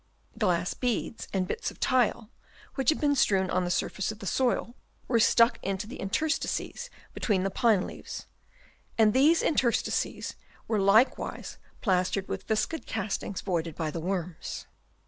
[0.35, 2.31] Glass beads and bits of tile,
[2.73, 4.73] which had been strewed on the surface of the soil,
[5.07, 8.25] were stuck into the inter stices between the pine leaves;
[8.97, 10.33] and these interstices
[10.67, 12.73] were likewise plastered with the Chap.
[12.73, 12.79] II.
[12.79, 12.87] CONSTRUCTION OF THEIR BURROWS.
[12.87, 14.65] 115 viscid castings voided by the worms.